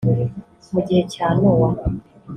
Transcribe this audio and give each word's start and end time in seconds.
Mu 0.71 0.79
gihe 0.87 1.01
cya 1.13 1.27
Nowa 1.37 1.69